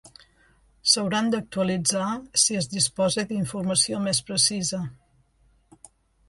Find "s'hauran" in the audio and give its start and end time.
0.93-1.27